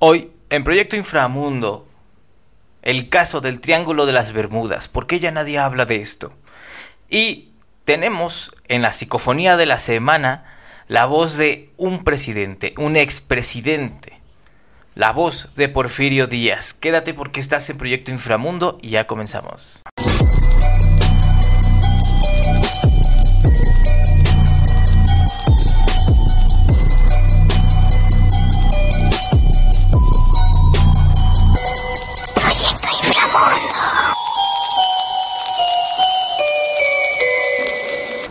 [0.00, 1.88] Hoy, en Proyecto Inframundo,
[2.82, 4.86] el caso del Triángulo de las Bermudas.
[4.86, 6.32] ¿Por qué ya nadie habla de esto?
[7.10, 7.48] Y
[7.84, 10.44] tenemos en la psicofonía de la semana
[10.86, 14.20] la voz de un presidente, un expresidente.
[14.94, 16.74] La voz de Porfirio Díaz.
[16.74, 19.82] Quédate porque estás en Proyecto Inframundo y ya comenzamos.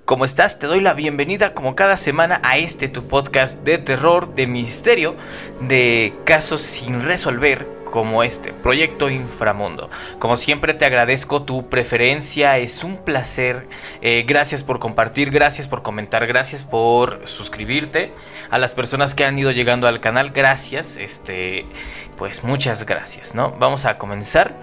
[0.08, 0.58] ¿Cómo estás?
[0.58, 5.18] Te doy la bienvenida como cada semana a este tu podcast de terror, de misterio,
[5.60, 9.90] de casos sin resolver como este, Proyecto Inframundo.
[10.18, 13.68] Como siempre te agradezco tu preferencia, es un placer.
[14.02, 18.14] Eh, gracias por compartir, gracias por comentar, gracias por suscribirte.
[18.50, 20.96] A las personas que han ido llegando al canal, gracias.
[20.96, 21.66] Este,
[22.16, 23.52] pues muchas gracias, ¿no?
[23.60, 24.56] Vamos a comenzar.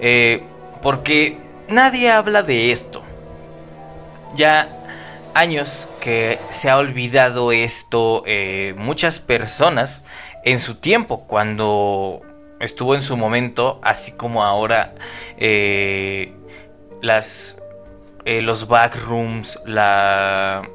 [0.00, 0.42] eh,
[0.82, 3.04] porque nadie habla de esto.
[4.34, 4.77] Ya
[5.34, 10.04] años que se ha olvidado esto eh, muchas personas
[10.44, 12.22] en su tiempo cuando
[12.60, 14.94] estuvo en su momento así como ahora
[15.38, 16.32] eh,
[17.02, 17.58] las
[18.24, 20.68] eh, los backrooms la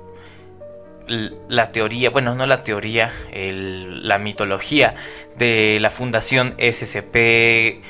[1.49, 4.95] la teoría, bueno, no la teoría, la mitología
[5.35, 7.83] de la Fundación SCP,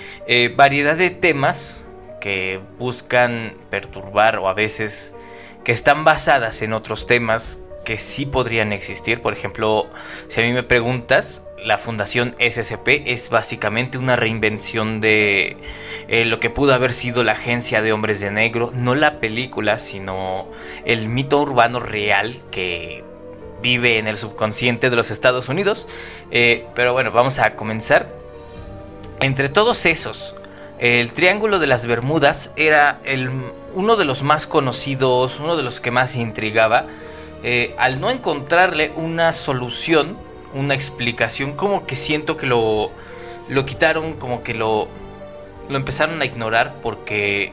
[0.55, 1.86] variedad de temas
[2.20, 5.14] que buscan perturbar o a veces
[5.64, 9.22] que están basadas en otros temas que sí podrían existir.
[9.22, 9.88] Por ejemplo,
[10.28, 15.58] si a mí me preguntas, la Fundación SCP es básicamente una reinvención de
[16.08, 19.80] eh, lo que pudo haber sido la Agencia de Hombres de Negro, no la película,
[19.80, 20.47] sino
[20.86, 23.03] el mito urbano real que
[23.61, 25.88] vive en el subconsciente de los Estados Unidos.
[26.31, 28.09] Eh, pero bueno, vamos a comenzar.
[29.20, 30.36] Entre todos esos,
[30.80, 33.30] el Triángulo de las Bermudas era el,
[33.73, 36.87] uno de los más conocidos, uno de los que más intrigaba.
[37.43, 40.17] Eh, al no encontrarle una solución,
[40.53, 42.92] una explicación, como que siento que lo,
[43.49, 44.87] lo quitaron, como que lo,
[45.70, 47.52] lo empezaron a ignorar porque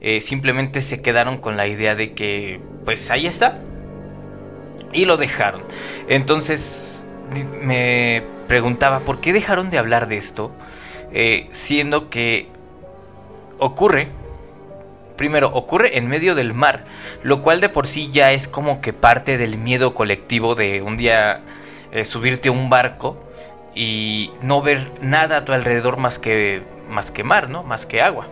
[0.00, 3.60] eh, simplemente se quedaron con la idea de que, pues ahí está.
[4.92, 5.62] Y lo dejaron.
[6.08, 7.06] Entonces
[7.62, 10.50] me preguntaba, ¿por qué dejaron de hablar de esto?
[11.12, 12.48] Eh, siendo que
[13.58, 14.08] ocurre,
[15.18, 16.86] primero, ocurre en medio del mar,
[17.22, 20.96] lo cual de por sí ya es como que parte del miedo colectivo de un
[20.96, 21.42] día
[21.92, 23.22] eh, subirte a un barco
[23.74, 27.62] y no ver nada a tu alrededor más que, más que mar, ¿no?
[27.62, 28.28] Más que agua.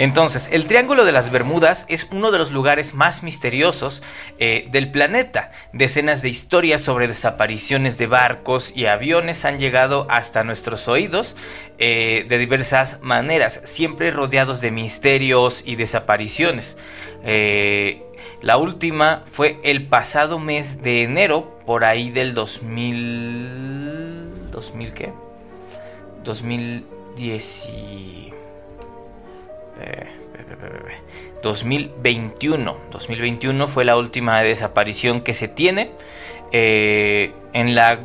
[0.00, 4.02] Entonces, el Triángulo de las Bermudas es uno de los lugares más misteriosos
[4.38, 5.50] eh, del planeta.
[5.74, 11.36] Decenas de historias sobre desapariciones de barcos y aviones han llegado hasta nuestros oídos
[11.76, 16.78] eh, de diversas maneras, siempre rodeados de misterios y desapariciones.
[17.22, 18.02] Eh,
[18.40, 24.50] la última fue el pasado mes de enero, por ahí del 2000...
[24.50, 25.12] ¿2000 qué?
[26.24, 28.29] 2010
[31.42, 32.76] 2021.
[32.90, 35.92] 2021 fue la última desaparición que se tiene.
[36.52, 38.00] eh, en la.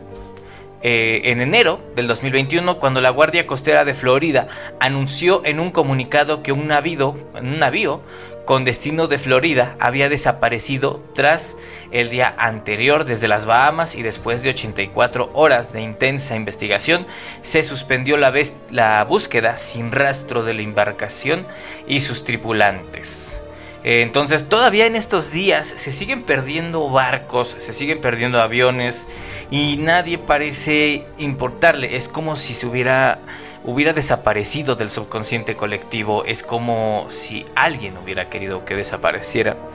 [0.84, 4.47] eh, en enero del 2021, cuando la Guardia Costera de Florida
[4.80, 8.02] anunció en un comunicado que un navío, un navío
[8.45, 11.57] con destino de Florida había desaparecido tras
[11.91, 17.07] el día anterior desde las Bahamas y después de 84 horas de intensa investigación
[17.41, 18.34] se suspendió la,
[18.69, 21.47] la búsqueda sin rastro de la embarcación
[21.88, 23.41] y sus tripulantes.
[23.88, 29.07] Entonces todavía en estos días se siguen perdiendo barcos, se siguen perdiendo aviones
[29.51, 31.95] y nadie parece importarle.
[31.95, 33.19] Es como si se hubiera,
[33.66, 36.26] hubiera desaparecido del subconsciente colectivo.
[36.26, 39.58] Es como si alguien hubiera querido que desapareciera.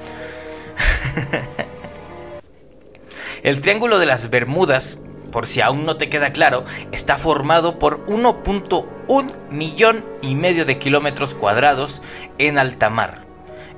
[3.42, 4.98] El Triángulo de las Bermudas,
[5.32, 10.78] por si aún no te queda claro, está formado por 1.1 millón y medio de
[10.78, 12.02] kilómetros cuadrados
[12.38, 13.26] en alta mar.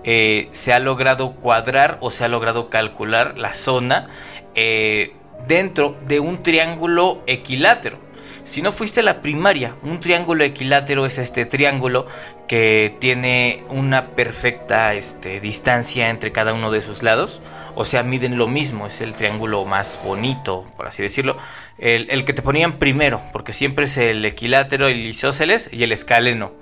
[0.04, 4.08] Eh, se ha logrado cuadrar o se ha logrado calcular la zona
[4.56, 5.14] eh,
[5.46, 7.98] dentro de un triángulo equilátero.
[8.44, 12.06] Si no fuiste a la primaria, un triángulo equilátero es este triángulo
[12.48, 17.40] que tiene una perfecta este, distancia entre cada uno de sus lados.
[17.76, 21.36] O sea, miden lo mismo, es el triángulo más bonito, por así decirlo.
[21.78, 26.52] El, que te ponían primero, porque siempre es el equilátero, el isósceles y el escaleno.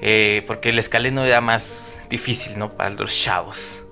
[0.00, 2.76] Eh, porque el escaleno era más difícil, ¿no?
[2.76, 3.86] Para los chavos.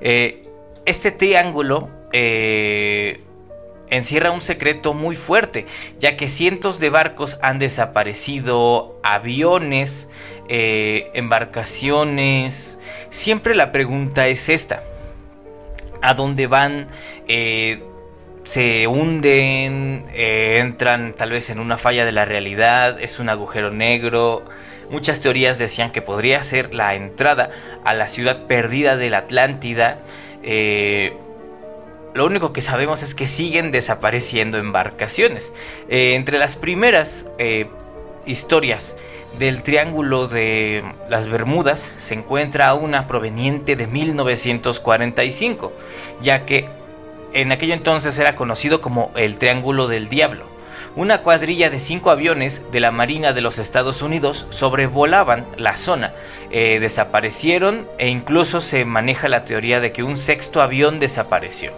[0.00, 0.48] Eh,
[0.84, 3.22] este triángulo eh,
[3.96, 5.66] encierra un secreto muy fuerte,
[5.98, 10.08] ya que cientos de barcos han desaparecido, aviones,
[10.48, 12.78] eh, embarcaciones.
[13.10, 14.82] Siempre la pregunta es esta.
[16.00, 16.88] ¿A dónde van?
[17.28, 17.82] Eh,
[18.44, 23.70] se hunden, eh, entran tal vez en una falla de la realidad, es un agujero
[23.70, 24.44] negro.
[24.90, 27.50] Muchas teorías decían que podría ser la entrada
[27.84, 30.00] a la ciudad perdida de la Atlántida.
[30.42, 31.16] Eh,
[32.14, 35.52] lo único que sabemos es que siguen desapareciendo embarcaciones.
[35.88, 37.26] Eh, entre las primeras
[38.26, 38.96] historias
[39.38, 45.72] del Triángulo de las Bermudas se encuentra una proveniente de 1945,
[46.20, 46.68] ya que
[47.32, 50.51] en aquello entonces era conocido como el Triángulo del Diablo.
[50.94, 56.12] Una cuadrilla de cinco aviones de la Marina de los Estados Unidos sobrevolaban la zona,
[56.50, 61.72] eh, desaparecieron e incluso se maneja la teoría de que un sexto avión desapareció.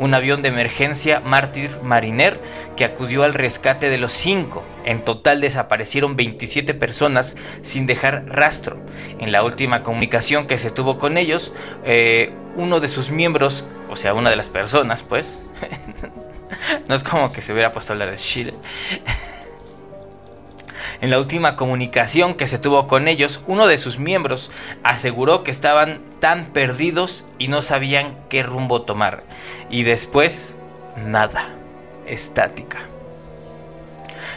[0.00, 2.40] Un avión de emergencia Mártir Mariner
[2.76, 4.64] que acudió al rescate de los cinco.
[4.84, 8.78] En total desaparecieron 27 personas sin dejar rastro.
[9.20, 11.52] En la última comunicación que se tuvo con ellos,
[11.84, 15.38] eh, uno de sus miembros o sea, una de las personas, pues.
[16.88, 18.54] no es como que se hubiera puesto a hablar de Chile.
[21.00, 24.50] En la última comunicación que se tuvo con ellos, uno de sus miembros
[24.82, 29.24] aseguró que estaban tan perdidos y no sabían qué rumbo tomar.
[29.68, 30.56] Y después,
[30.96, 31.50] nada,
[32.06, 32.78] estática.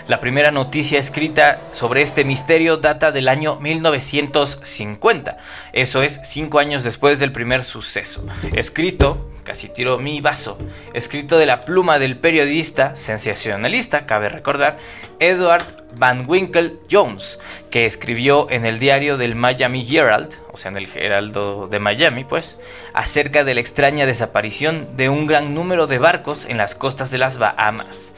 [0.07, 5.38] La primera noticia escrita sobre este misterio data del año 1950,
[5.71, 8.25] eso es cinco años después del primer suceso.
[8.53, 10.59] Escrito, casi tiro mi vaso,
[10.93, 14.77] escrito de la pluma del periodista sensacionalista, cabe recordar,
[15.19, 15.65] Edward
[15.95, 17.39] Van Winkle Jones,
[17.71, 22.25] que escribió en el diario del Miami Herald, o sea, en el Heraldo de Miami,
[22.25, 22.59] pues,
[22.93, 27.17] acerca de la extraña desaparición de un gran número de barcos en las costas de
[27.17, 28.13] las Bahamas.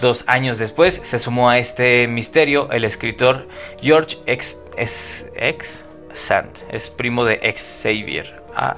[0.00, 3.48] Dos años después se sumó a este misterio el escritor
[3.82, 4.60] George X.
[4.76, 8.40] X, Sant, es primo de Xavier.
[8.54, 8.76] Ah,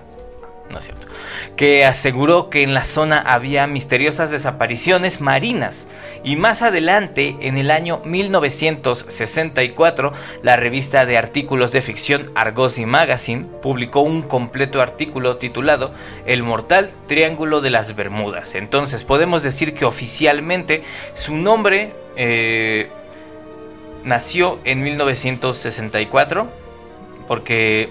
[0.71, 1.09] no es cierto,
[1.57, 5.89] que aseguró que en la zona había misteriosas desapariciones marinas
[6.25, 10.13] y más adelante, en el año 1964,
[10.43, 15.93] la revista de artículos de ficción Argosy Magazine publicó un completo artículo titulado
[16.27, 18.55] El mortal Triángulo de las Bermudas.
[18.55, 20.83] Entonces podemos decir que oficialmente
[21.15, 22.91] su nombre eh,
[24.05, 26.49] nació en 1964
[27.27, 27.91] porque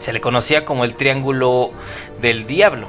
[0.00, 1.70] se le conocía como el Triángulo
[2.20, 2.88] del Diablo.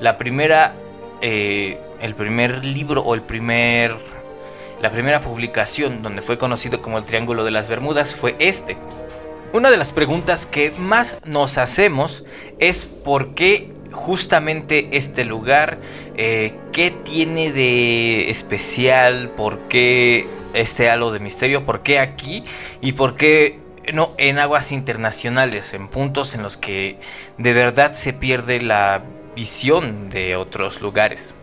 [0.00, 0.74] La primera,
[1.20, 3.96] eh, el primer libro o el primer,
[4.80, 8.76] la primera publicación donde fue conocido como el Triángulo de las Bermudas fue este.
[9.52, 12.24] Una de las preguntas que más nos hacemos
[12.58, 15.78] es por qué justamente este lugar,
[16.16, 22.44] eh, qué tiene de especial, por qué este halo de misterio, por qué aquí
[22.80, 26.98] y por qué no, en aguas internacionales, en puntos en los que
[27.38, 29.02] de verdad se pierde la
[29.34, 31.34] visión de otros lugares.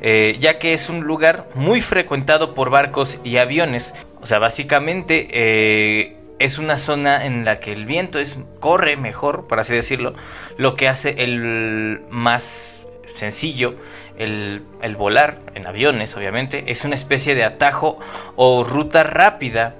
[0.00, 3.94] Eh, ya que es un lugar muy frecuentado por barcos y aviones.
[4.20, 9.46] O sea, básicamente eh, es una zona en la que el viento es, corre mejor,
[9.46, 10.14] por así decirlo,
[10.56, 12.84] lo que hace el más
[13.14, 13.76] sencillo,
[14.18, 17.98] el, el volar en aviones, obviamente, es una especie de atajo
[18.34, 19.76] o ruta rápida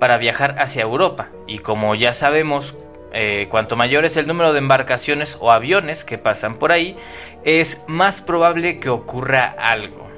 [0.00, 1.28] para viajar hacia Europa.
[1.46, 2.74] Y como ya sabemos,
[3.12, 6.96] eh, cuanto mayor es el número de embarcaciones o aviones que pasan por ahí,
[7.44, 10.08] es más probable que ocurra algo.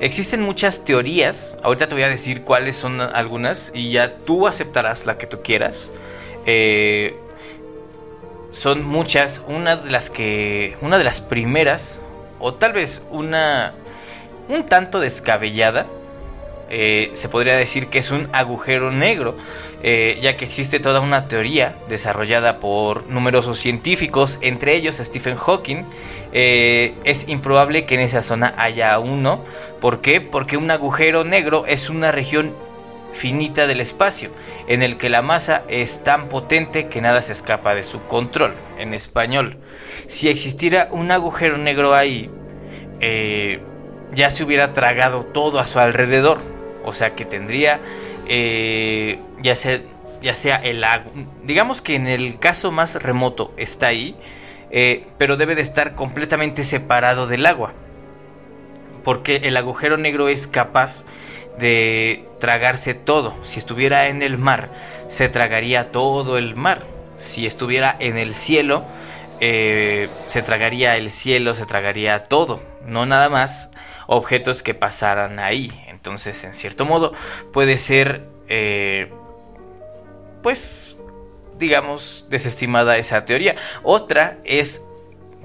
[0.00, 5.06] Existen muchas teorías, ahorita te voy a decir cuáles son algunas y ya tú aceptarás
[5.06, 5.90] la que tú quieras.
[6.46, 7.16] Eh,
[8.50, 12.00] son muchas, una de las que, una de las primeras,
[12.38, 13.74] o tal vez una
[14.48, 15.86] un tanto descabellada,
[16.76, 19.36] eh, se podría decir que es un agujero negro,
[19.84, 25.84] eh, ya que existe toda una teoría desarrollada por numerosos científicos, entre ellos Stephen Hawking.
[26.32, 29.44] Eh, es improbable que en esa zona haya uno.
[29.80, 30.20] ¿Por qué?
[30.20, 32.52] Porque un agujero negro es una región
[33.12, 34.32] finita del espacio,
[34.66, 38.52] en el que la masa es tan potente que nada se escapa de su control.
[38.78, 39.58] En español,
[40.06, 42.28] si existiera un agujero negro ahí,
[44.12, 46.53] ya se hubiera tragado todo a su alrededor.
[46.84, 47.80] O sea que tendría
[48.28, 49.80] eh, ya, sea,
[50.22, 51.12] ya sea el agua.
[51.44, 54.16] Digamos que en el caso más remoto está ahí,
[54.70, 57.72] eh, pero debe de estar completamente separado del agua.
[59.02, 61.04] Porque el agujero negro es capaz
[61.58, 63.36] de tragarse todo.
[63.42, 64.72] Si estuviera en el mar,
[65.08, 66.86] se tragaría todo el mar.
[67.16, 68.84] Si estuviera en el cielo,
[69.40, 73.70] eh, se tragaría el cielo, se tragaría todo, no nada más
[74.06, 75.70] objetos que pasaran ahí.
[76.04, 77.14] Entonces, en cierto modo,
[77.50, 79.10] puede ser, eh,
[80.42, 80.98] pues,
[81.58, 83.54] digamos, desestimada esa teoría.
[83.82, 84.82] Otra es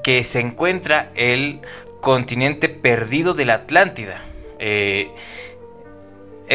[0.04, 1.62] que se encuentra el
[2.02, 4.22] continente perdido de la Atlántida.
[4.60, 5.12] Eh,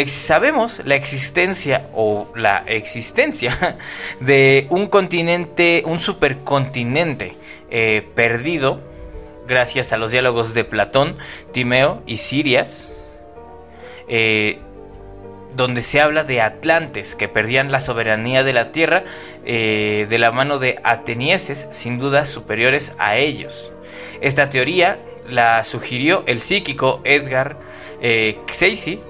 [0.07, 3.79] sabemos la existencia o la existencia
[4.21, 7.39] de un continente, un supercontinente
[7.71, 8.83] eh, perdido
[9.49, 11.17] gracias a los diálogos de Platón,
[11.53, 12.91] Timeo y Sirias,
[14.09, 14.59] eh,
[15.57, 19.05] donde se habla de atlantes que perdían la soberanía de la tierra
[19.45, 23.73] eh, de la mano de atenienses sin duda superiores a ellos.
[24.21, 27.57] Esta teoría la sugirió el psíquico Edgar
[28.01, 29.01] Cayce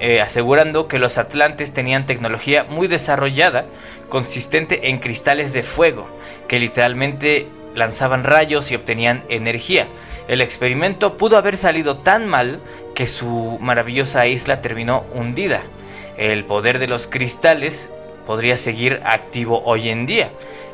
[0.00, 3.66] eh, asegurando que los atlantes tenían tecnología muy desarrollada,
[4.08, 6.08] consistente en cristales de fuego,
[6.48, 9.88] que literalmente lanzaban rayos y obtenían energía.
[10.28, 12.60] El experimento pudo haber salido tan mal
[12.94, 15.62] que su maravillosa isla terminó hundida.
[16.16, 17.90] El poder de los cristales
[18.26, 20.30] podría seguir activo hoy en día.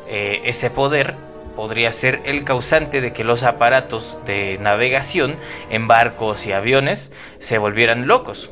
[0.07, 1.15] Eh, ese poder
[1.55, 5.35] podría ser el causante de que los aparatos de navegación
[5.69, 8.51] en barcos y aviones se volvieran locos.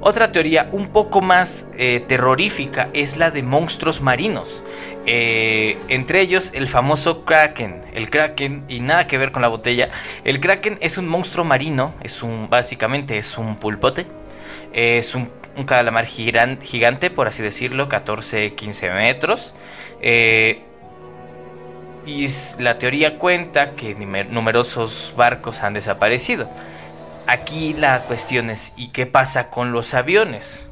[0.00, 4.62] Otra teoría un poco más eh, terrorífica es la de monstruos marinos.
[5.06, 7.80] Eh, entre ellos el famoso Kraken.
[7.92, 9.90] El Kraken, y nada que ver con la botella.
[10.24, 11.94] El Kraken es un monstruo marino.
[12.02, 12.48] Es un.
[12.48, 14.06] básicamente es un pulpote.
[14.72, 15.30] Es un,
[15.66, 17.88] calamar gigante, por así decirlo.
[17.88, 19.54] 14-15 metros.
[20.00, 20.62] Eh,
[22.06, 22.28] y
[22.60, 26.48] la teoría cuenta que numerosos barcos han desaparecido.
[27.28, 30.66] Aquí la cuestión es, ¿y qué pasa con los aviones?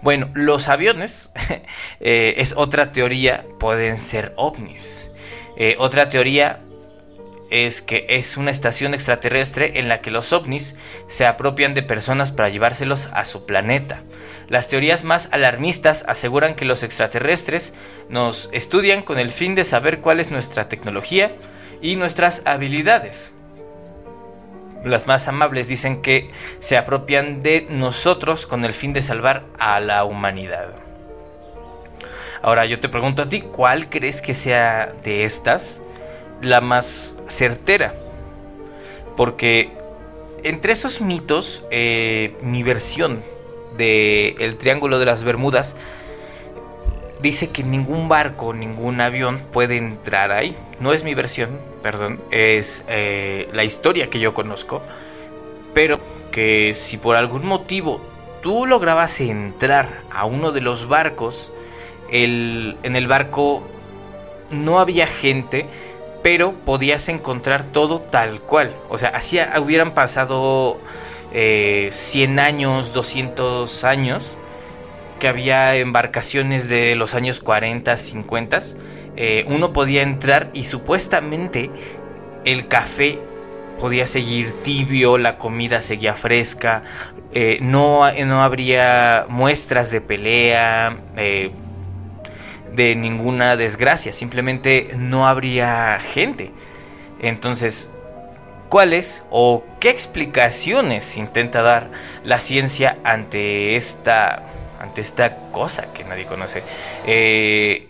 [0.00, 1.32] Bueno, los aviones
[2.00, 5.10] eh, es otra teoría, pueden ser ovnis.
[5.56, 6.60] Eh, otra teoría
[7.50, 10.76] es que es una estación extraterrestre en la que los ovnis
[11.08, 14.04] se apropian de personas para llevárselos a su planeta.
[14.48, 17.74] Las teorías más alarmistas aseguran que los extraterrestres
[18.08, 21.34] nos estudian con el fin de saber cuál es nuestra tecnología
[21.80, 23.32] y nuestras habilidades.
[24.84, 29.78] Las más amables dicen que se apropian de nosotros con el fin de salvar a
[29.80, 30.74] la humanidad.
[32.42, 35.82] Ahora yo te pregunto a ti, ¿cuál crees que sea de estas
[36.40, 37.94] la más certera?
[39.16, 39.70] Porque
[40.42, 43.22] entre esos mitos, eh, mi versión
[43.76, 45.76] de el Triángulo de las Bermudas
[47.22, 50.56] dice que ningún barco, ningún avión puede entrar ahí.
[50.80, 54.82] No es mi versión, perdón, es eh, la historia que yo conozco.
[55.72, 56.00] Pero
[56.30, 58.00] que si por algún motivo
[58.42, 61.52] tú lograbas entrar a uno de los barcos,
[62.10, 63.62] el, en el barco
[64.50, 65.66] no había gente,
[66.22, 68.74] pero podías encontrar todo tal cual.
[68.90, 70.80] O sea, así hubieran pasado
[71.30, 74.36] 100 eh, años, 200 años
[75.22, 78.58] que había embarcaciones de los años 40, 50,
[79.14, 81.70] eh, uno podía entrar y supuestamente
[82.44, 83.20] el café
[83.78, 86.82] podía seguir tibio, la comida seguía fresca,
[87.30, 91.52] eh, no, no, habría muestras de pelea, eh,
[92.74, 96.50] de ninguna desgracia, simplemente no habría gente.
[97.20, 97.92] Entonces,
[98.68, 101.92] ¿cuáles o qué explicaciones intenta dar
[102.24, 104.48] la ciencia ante esta
[104.82, 106.62] ante esta cosa que nadie conoce.
[107.06, 107.88] Eh,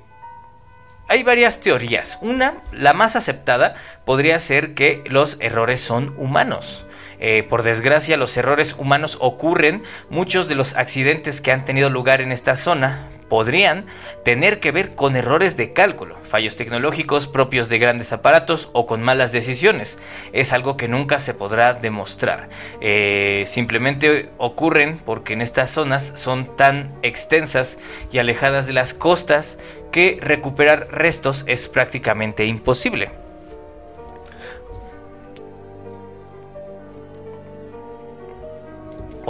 [1.09, 2.19] hay varias teorías.
[2.21, 6.87] Una, la más aceptada, podría ser que los errores son humanos.
[7.25, 9.85] Eh, por desgracia, los errores humanos ocurren.
[10.11, 13.87] Muchos de los accidentes que han tenido lugar en esta zona podrían
[14.25, 19.03] tener que ver con errores de cálculo, fallos tecnológicos propios de grandes aparatos o con
[19.03, 19.99] malas decisiones.
[20.33, 22.51] Es algo que nunca se podrá demostrar.
[22.81, 27.79] Eh, simplemente ocurren porque en estas zonas son tan extensas
[28.11, 29.59] y alejadas de las costas
[29.93, 33.22] que recuperar restos es prácticamente imposible.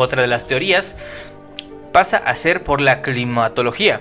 [0.03, 0.97] Otra de las teorías
[1.93, 4.01] pasa a ser por la climatología,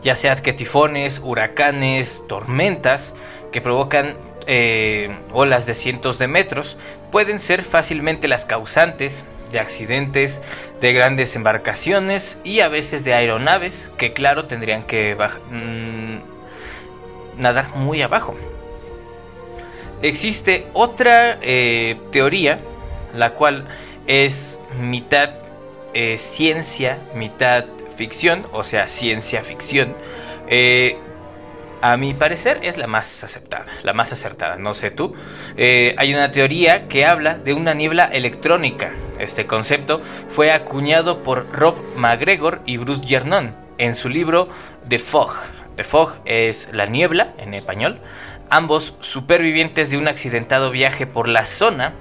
[0.00, 3.14] ya sea que tifones, huracanes, tormentas
[3.52, 4.16] que provocan
[4.46, 6.78] eh, olas de cientos de metros
[7.10, 10.42] pueden ser fácilmente las causantes de accidentes
[10.80, 15.18] de grandes embarcaciones y a veces de aeronaves que claro tendrían que
[15.50, 18.34] mm, nadar muy abajo.
[20.00, 22.58] Existe otra eh, teoría
[23.14, 23.66] la cual
[24.06, 25.30] es mitad
[25.94, 29.94] eh, ciencia, mitad ficción, o sea, ciencia ficción.
[30.48, 30.98] Eh,
[31.80, 35.14] a mi parecer es la más aceptada, la más acertada, no sé tú.
[35.56, 38.94] Eh, hay una teoría que habla de una niebla electrónica.
[39.18, 44.48] Este concepto fue acuñado por Rob McGregor y Bruce Gernon en su libro
[44.88, 45.34] The Fog.
[45.76, 48.00] The Fog es la niebla en español.
[48.48, 51.92] Ambos supervivientes de un accidentado viaje por la zona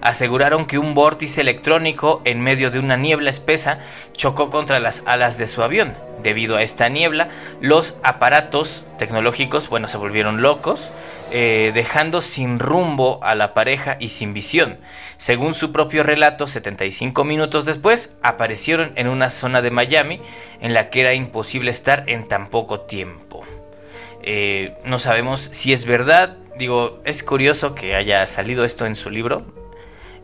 [0.00, 3.78] aseguraron que un vórtice electrónico en medio de una niebla espesa
[4.12, 5.94] chocó contra las alas de su avión.
[6.22, 7.28] Debido a esta niebla,
[7.60, 10.92] los aparatos tecnológicos, bueno, se volvieron locos,
[11.30, 14.78] eh, dejando sin rumbo a la pareja y sin visión.
[15.18, 20.20] Según su propio relato, 75 minutos después, aparecieron en una zona de Miami
[20.60, 23.44] en la que era imposible estar en tan poco tiempo.
[24.22, 29.10] Eh, no sabemos si es verdad, digo, es curioso que haya salido esto en su
[29.10, 29.46] libro,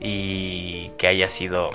[0.00, 1.70] y que haya sido,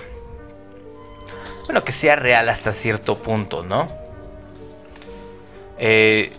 [1.66, 3.90] bueno, que sea real hasta cierto punto, ¿no?
[5.80, 6.32] Eh,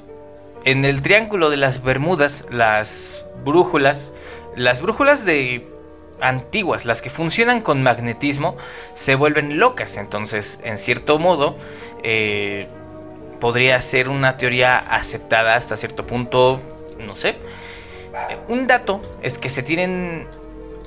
[0.65, 4.13] en el Triángulo de las Bermudas, las brújulas,
[4.57, 5.69] las brújulas de
[6.21, 8.57] antiguas, las que funcionan con magnetismo,
[8.95, 9.97] se vuelven locas.
[9.97, 11.57] Entonces, en cierto modo,
[12.03, 12.69] eh,
[13.41, 16.61] podría ser una teoría aceptada hasta cierto punto,
[16.99, 17.37] no sé.
[18.31, 20.27] Eh, un dato es que se tienen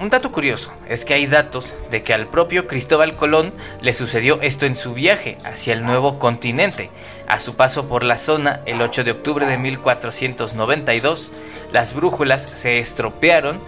[0.02, 4.42] un dato curioso es que hay datos de que al propio Cristóbal Colón le sucedió
[4.42, 6.90] esto en su viaje hacia el nuevo continente.
[7.28, 11.32] A su paso por la zona el 8 de octubre de 1492,
[11.72, 13.62] las brújulas se estropearon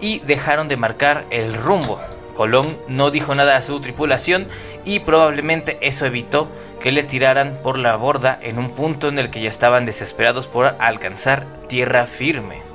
[0.00, 2.00] y dejaron de marcar el rumbo.
[2.34, 4.48] Colón no dijo nada a su tripulación
[4.84, 6.50] y probablemente eso evitó
[6.80, 10.46] que le tiraran por la borda en un punto en el que ya estaban desesperados
[10.48, 12.73] por alcanzar tierra firme.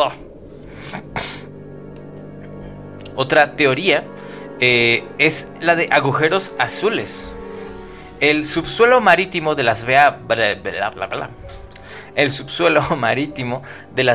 [0.00, 0.12] Oh.
[3.16, 4.04] Otra teoría
[4.60, 7.28] eh, es la de agujeros azules.
[8.20, 9.84] El subsuelo marítimo de las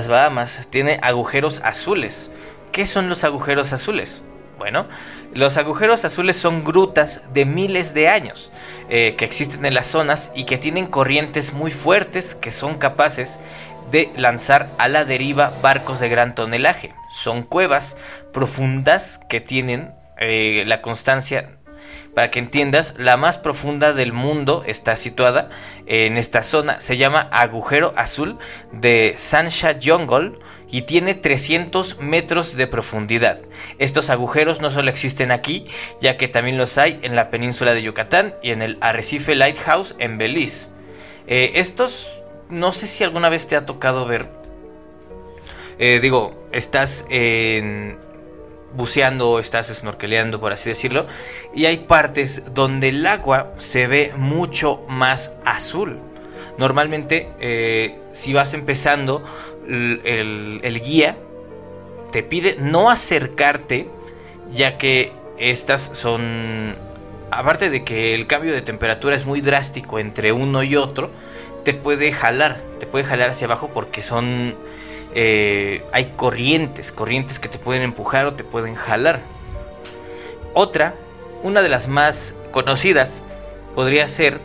[0.07, 2.29] Bahamas tiene agujeros azules.
[2.71, 4.21] ¿Qué son los agujeros azules?
[4.57, 4.87] Bueno,
[5.33, 8.53] los agujeros azules son grutas de miles de años
[8.87, 13.41] eh, que existen en las zonas y que tienen corrientes muy fuertes que son capaces
[13.91, 16.89] de lanzar a la deriva barcos de gran tonelaje.
[17.11, 17.97] Son cuevas
[18.31, 21.57] profundas que tienen eh, la constancia
[22.13, 25.49] para que entiendas, la más profunda del mundo está situada
[25.87, 26.79] en esta zona.
[26.79, 28.37] Se llama Agujero Azul
[28.71, 30.33] de Sansha Jungle
[30.69, 33.39] y tiene 300 metros de profundidad.
[33.79, 35.65] Estos agujeros no solo existen aquí,
[36.01, 39.95] ya que también los hay en la península de Yucatán y en el Arrecife Lighthouse
[39.97, 40.69] en Belice.
[41.25, 42.22] Eh, estos
[42.53, 44.29] no sé si alguna vez te ha tocado ver.
[45.79, 47.97] Eh, digo, estás en
[48.75, 51.07] buceando, estás snorkeleando, por así decirlo,
[51.53, 55.99] y hay partes donde el agua se ve mucho más azul.
[56.57, 59.23] Normalmente, eh, si vas empezando,
[59.67, 61.17] el, el, guía
[62.11, 63.87] te pide no acercarte,
[64.51, 66.75] ya que estas son,
[67.31, 71.11] aparte de que el cambio de temperatura es muy drástico entre uno y otro,
[71.63, 74.55] te puede jalar, te puede jalar hacia abajo porque son...
[75.15, 79.21] Eh, hay corrientes, corrientes que te pueden empujar o te pueden jalar.
[80.53, 80.95] Otra,
[81.43, 83.23] una de las más conocidas,
[83.75, 84.39] podría ser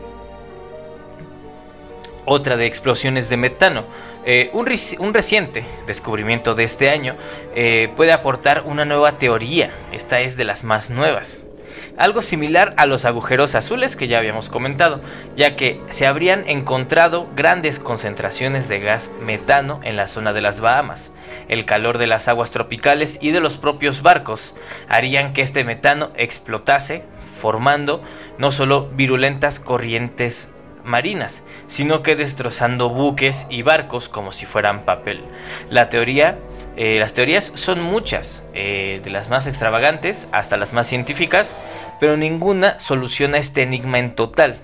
[2.26, 3.84] otra de explosiones de metano.
[4.26, 7.16] Eh, un, reciente descubrimiento de este año
[7.54, 9.72] eh, puede aportar una nueva teoría.
[9.92, 11.47] Esta es de las más nuevas
[11.96, 15.00] algo similar a los agujeros azules que ya habíamos comentado,
[15.36, 20.60] ya que se habrían encontrado grandes concentraciones de gas metano en la zona de las
[20.60, 21.12] Bahamas.
[21.48, 24.54] El calor de las aguas tropicales y de los propios barcos
[24.88, 28.02] harían que este metano explotase, formando
[28.38, 30.48] no solo virulentas corrientes
[30.88, 35.22] marinas, sino que destrozando buques y barcos como si fueran papel.
[35.70, 36.38] La teoría
[36.80, 41.56] eh, las teorías son muchas, eh, de las más extravagantes hasta las más científicas,
[41.98, 44.60] pero ninguna soluciona este enigma en total.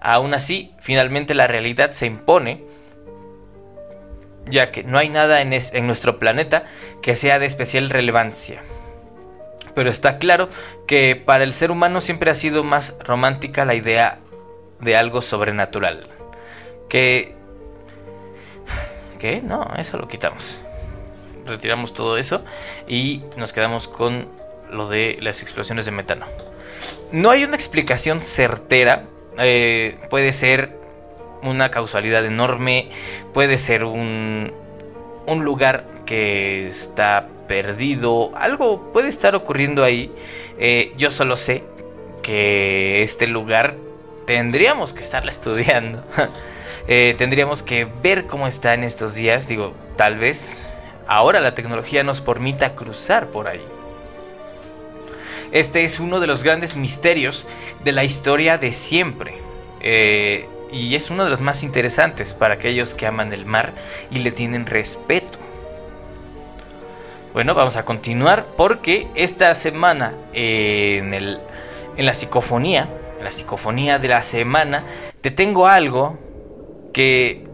[0.00, 2.64] Aún así, finalmente la realidad se impone,
[4.46, 6.64] ya que no hay nada en, en nuestro planeta
[7.02, 8.60] que sea de especial relevancia.
[9.76, 10.48] Pero está claro
[10.88, 14.18] que para el ser humano siempre ha sido más romántica la idea
[14.80, 16.06] de algo sobrenatural.
[16.88, 17.36] Que...
[19.18, 19.42] ¿Qué?
[19.42, 20.58] No, eso lo quitamos
[21.48, 22.42] retiramos todo eso
[22.86, 24.28] y nos quedamos con
[24.70, 26.26] lo de las explosiones de metano.
[27.10, 29.06] No hay una explicación certera,
[29.38, 30.76] eh, puede ser
[31.42, 32.90] una causalidad enorme,
[33.32, 34.52] puede ser un,
[35.26, 40.12] un lugar que está perdido, algo puede estar ocurriendo ahí.
[40.58, 41.64] Eh, yo solo sé
[42.22, 43.76] que este lugar
[44.28, 46.04] tendríamos que estarla estudiando.
[46.90, 49.46] Eh, tendríamos que ver cómo está en estos días.
[49.46, 50.62] Digo, tal vez
[51.06, 53.60] ahora la tecnología nos permita cruzar por ahí.
[55.52, 57.46] Este es uno de los grandes misterios
[57.84, 59.34] de la historia de siempre.
[59.82, 63.74] Eh, y es uno de los más interesantes para aquellos que aman el mar
[64.10, 65.38] y le tienen respeto.
[67.34, 71.38] Bueno, vamos a continuar porque esta semana en, el,
[71.98, 72.88] en la psicofonía,
[73.22, 74.84] la psicofonía de la semana,
[75.20, 76.18] te tengo algo
[76.92, 77.48] que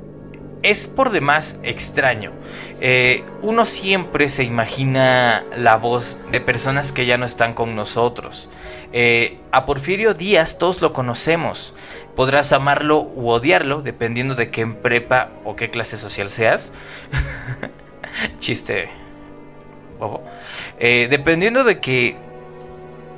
[0.64, 2.32] es por demás extraño.
[2.80, 8.50] Eh, uno siempre se imagina la voz de personas que ya no están con nosotros.
[8.92, 11.74] Eh, a Porfirio Díaz todos lo conocemos.
[12.16, 16.72] Podrás amarlo u odiarlo dependiendo de qué prepa o qué clase social seas.
[18.38, 18.88] Chiste.
[20.78, 22.16] Eh, dependiendo de que...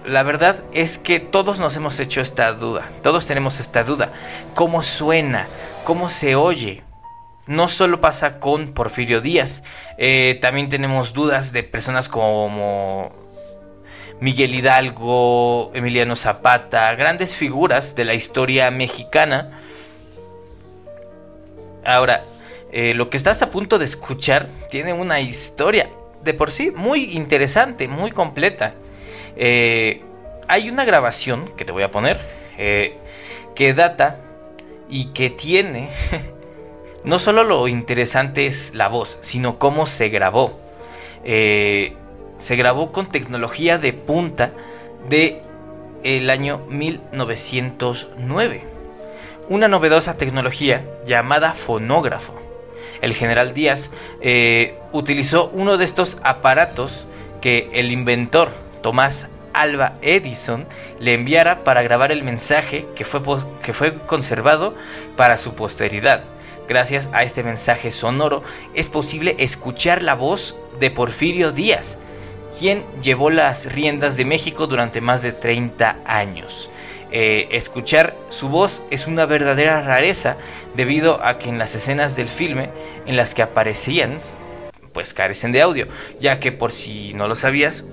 [0.07, 2.90] La verdad es que todos nos hemos hecho esta duda.
[3.03, 4.12] Todos tenemos esta duda.
[4.55, 5.49] ¿Cómo suena?
[5.85, 6.87] ¿Cómo se oye?
[7.47, 9.62] no solo pasa con Porfirio Díaz,
[9.99, 13.12] eh, también tenemos dudas de personas como
[14.21, 19.61] Miguel Hidalgo, Emiliano Zapata, grandes figuras de la historia mexicana.
[21.85, 22.25] Ahora,
[22.73, 25.88] eh, lo que estás a punto de escuchar tiene una historia
[26.25, 28.75] de por sí muy interesante, muy completa.
[29.37, 30.03] Eh,
[30.49, 34.20] hay una grabación que te voy a poner que data
[34.88, 35.90] y que tiene
[37.07, 40.59] no solo lo interesante es la voz, sino cómo se grabó.
[41.25, 41.94] Eh,
[42.37, 44.51] se grabó con tecnología de punta
[45.09, 45.40] de
[46.03, 48.62] el año 1909.
[49.49, 52.35] Una novedosa tecnología llamada fonógrafo.
[53.01, 57.07] El general Díaz eh, utilizó uno de estos aparatos
[57.40, 58.51] que el inventor
[58.87, 60.64] Tomás Alba Edison
[61.01, 63.20] le enviara para grabar el mensaje que fue,
[63.61, 64.77] que fue conservado
[65.16, 66.22] para su posteridad.
[66.68, 68.44] Gracias a este mensaje sonoro
[68.75, 71.99] es posible escuchar la voz de Porfirio Díaz,
[72.57, 76.70] quien llevó las riendas de México durante más de 30 años.
[77.11, 80.37] Eh, escuchar su voz es una verdadera rareza
[80.77, 82.70] debido a que en las escenas del filme
[83.05, 84.20] en las que aparecían
[84.92, 85.88] pues carecen de audio,
[86.20, 87.85] ya que por si no lo sabías,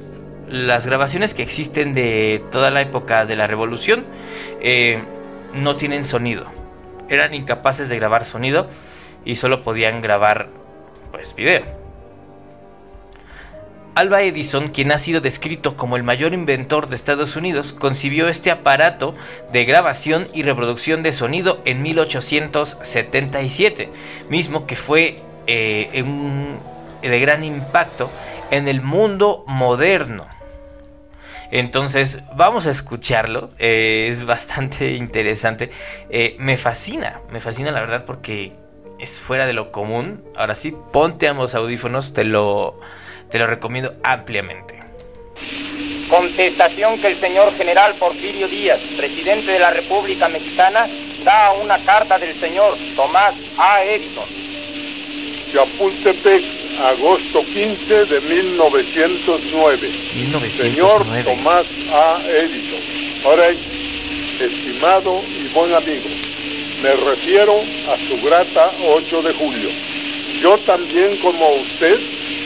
[0.49, 4.05] las grabaciones que existen de toda la época de la revolución
[4.61, 5.03] eh,
[5.53, 6.63] no tienen sonido
[7.09, 8.67] eran incapaces de grabar sonido
[9.25, 10.49] y solo podían grabar
[11.11, 11.63] pues video.
[13.95, 18.49] Alba Edison, quien ha sido descrito como el mayor inventor de Estados Unidos, concibió este
[18.49, 19.13] aparato
[19.51, 23.91] de grabación y reproducción de sonido en 1877,
[24.29, 26.03] mismo que fue eh,
[27.03, 28.09] de gran impacto
[28.53, 30.27] en el mundo moderno.
[31.49, 33.49] Entonces, vamos a escucharlo.
[33.57, 35.71] Eh, es bastante interesante.
[36.09, 38.53] Eh, me fascina, me fascina la verdad porque
[38.99, 40.23] es fuera de lo común.
[40.35, 42.79] Ahora sí, ponte ambos audífonos, te lo,
[43.31, 44.79] te lo recomiendo ampliamente.
[46.09, 50.87] Contestación que el señor general Porfirio Díaz, presidente de la República Mexicana,
[51.23, 53.83] da a una carta del señor Tomás A.
[53.83, 54.25] Edison.
[55.51, 59.91] Chapultepec, agosto 15 de 1909.
[60.15, 60.49] 1909.
[60.49, 62.21] Señor Tomás A.
[62.25, 62.79] Edison.
[63.25, 63.49] Ahora,
[64.39, 66.09] estimado y buen amigo,
[66.81, 69.69] me refiero a su grata 8 de julio.
[70.41, 71.99] Yo también, como usted,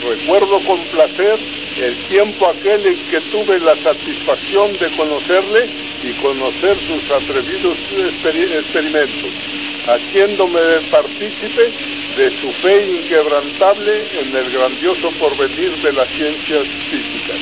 [0.08, 1.38] recuerdo con placer
[1.78, 5.68] el tiempo aquel en que tuve la satisfacción de conocerle
[6.02, 9.30] y conocer sus atrevidos experimentos,
[9.86, 10.60] haciéndome
[10.90, 17.38] partícipe de su fe inquebrantable en el grandioso porvenir de las ciencias físicas.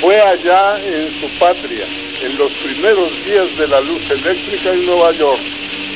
[0.00, 1.86] Fue allá en su patria,
[2.20, 5.40] en los primeros días de la luz eléctrica en Nueva York,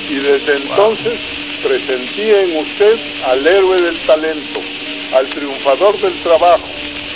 [0.08, 1.18] y desde entonces
[1.64, 4.60] presentía en usted al héroe del talento,
[5.12, 6.68] al triunfador del trabajo,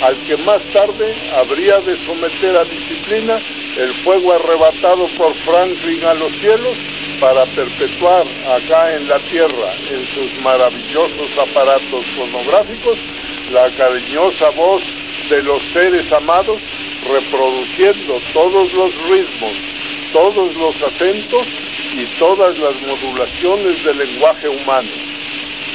[0.02, 3.38] al que más tarde habría de someter a disciplina
[3.78, 6.76] el fuego arrebatado por Franklin a los cielos
[7.20, 12.98] para perpetuar acá en la tierra, en sus maravillosos aparatos fonográficos,
[13.52, 14.82] la cariñosa voz
[15.28, 16.58] de los seres amados,
[17.06, 19.52] reproduciendo todos los ritmos,
[20.12, 21.46] todos los acentos
[21.92, 24.88] y todas las modulaciones del lenguaje humano.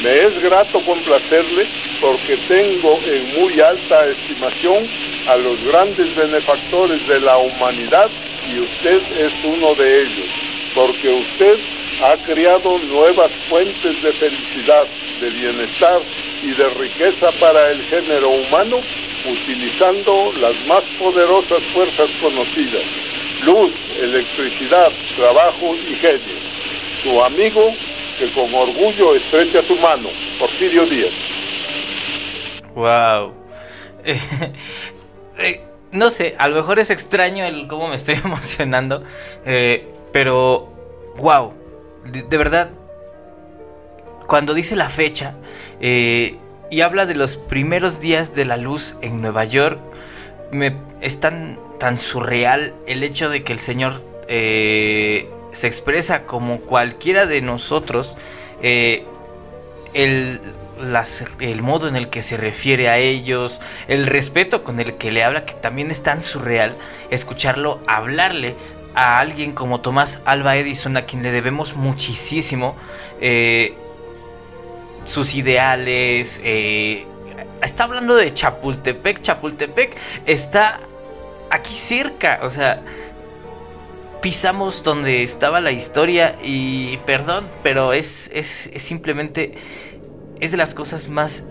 [0.01, 1.67] Me es grato complacerle
[2.01, 4.87] porque tengo en muy alta estimación
[5.27, 8.09] a los grandes benefactores de la humanidad
[8.47, 10.44] y usted es uno de ellos
[10.75, 11.57] porque usted
[12.03, 14.83] ha creado nuevas fuentes de felicidad,
[15.21, 16.01] de bienestar
[16.43, 18.81] y de riqueza para el género humano,
[19.31, 22.83] utilizando las más poderosas fuerzas conocidas,
[23.45, 26.35] luz, electricidad, trabajo y genio.
[27.03, 27.73] Tu amigo
[28.19, 31.13] que con orgullo estrecha tu mano, Porfirio Díaz.
[32.75, 33.33] Wow.
[35.91, 39.03] no sé, a lo mejor es extraño el cómo me estoy emocionando,
[39.45, 40.71] eh, pero
[41.17, 41.53] wow,
[42.05, 42.69] de, verdad,
[44.27, 45.35] cuando dice la fecha
[45.81, 46.37] eh,
[46.71, 49.77] y habla de los primeros días de la luz en Nueva York,
[50.53, 56.61] me, es tan, tan surreal el hecho de que el Señor eh, se expresa como
[56.61, 58.17] cualquiera de nosotros,
[58.61, 59.03] el
[61.39, 65.23] el modo en el que se refiere a ellos, el respeto con el que le
[65.23, 66.77] habla, que también es tan surreal
[67.09, 68.55] escucharlo hablarle
[68.95, 72.75] a alguien como Tomás Alba Edison, a quien le debemos muchísimo,
[73.21, 73.75] eh,
[75.03, 77.05] sus ideales, eh,
[77.61, 80.79] está hablando de Chapultepec, Chapultepec está
[81.49, 82.81] aquí cerca, o sea,
[84.21, 89.53] pisamos donde estaba la historia y perdón, pero es, es, es simplemente
[90.39, 91.45] es de las cosas más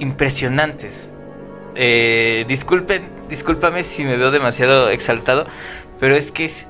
[0.00, 1.12] impresionantes.
[1.74, 5.46] Eh, disculpen, discúlpame si me veo demasiado exaltado,
[6.00, 6.68] pero es que es,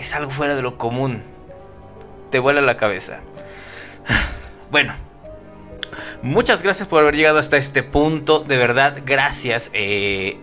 [0.00, 1.22] es algo fuera de lo común.
[2.30, 3.20] Te vuela la cabeza.
[4.70, 4.94] Bueno,
[6.22, 8.38] muchas gracias por haber llegado hasta este punto.
[8.38, 9.68] De verdad, gracias.
[9.72, 10.38] Eh,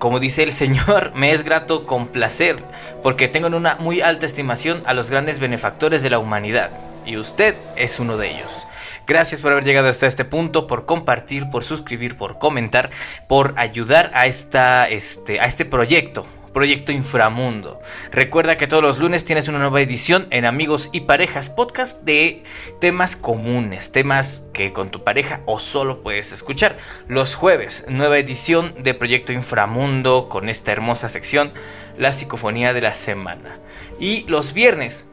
[0.00, 2.62] como dice el Señor, me es grato con placer,
[3.02, 6.70] porque tengo en una muy alta estimación a los grandes benefactores de la humanidad,
[7.04, 8.66] y usted es uno de ellos.
[9.06, 12.90] Gracias por haber llegado hasta este punto, por compartir, por suscribir, por comentar,
[13.28, 16.26] por ayudar a, esta, este, a este proyecto.
[16.56, 17.82] Proyecto Inframundo.
[18.10, 22.44] Recuerda que todos los lunes tienes una nueva edición en Amigos y Parejas Podcast de
[22.80, 26.78] temas comunes, temas que con tu pareja o solo puedes escuchar.
[27.08, 31.52] Los jueves, nueva edición de Proyecto Inframundo con esta hermosa sección,
[31.98, 33.58] la psicofonía de la semana.
[34.00, 35.04] Y los viernes,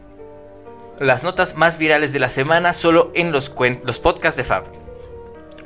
[0.97, 3.53] las notas más virales de la semana solo en los,
[3.83, 4.82] los podcasts de Fab.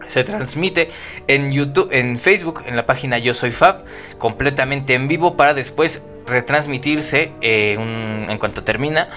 [0.07, 0.89] Se transmite
[1.27, 3.85] en YouTube, en Facebook, en la página Yo Soy Fab,
[4.17, 9.07] completamente en vivo para después retransmitirse eh, en cuanto termina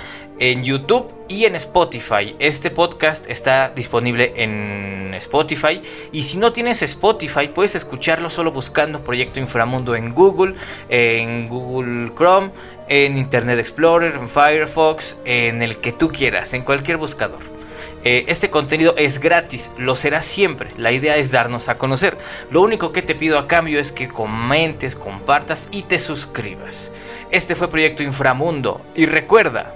[0.40, 2.34] en YouTube y en Spotify.
[2.38, 9.04] Este podcast está disponible en Spotify y si no tienes Spotify puedes escucharlo solo buscando
[9.04, 10.54] Proyecto Inframundo en Google,
[10.88, 12.50] en Google Chrome,
[12.88, 17.59] en Internet Explorer, en Firefox, en el que tú quieras, en cualquier buscador.
[18.04, 20.70] Eh, este contenido es gratis, lo será siempre.
[20.76, 22.16] La idea es darnos a conocer.
[22.50, 26.92] Lo único que te pido a cambio es que comentes, compartas y te suscribas.
[27.30, 29.74] Este fue Proyecto Inframundo y recuerda,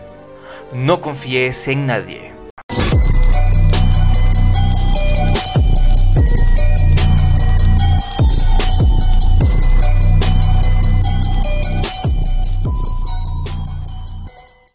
[0.72, 2.32] no confíes en nadie.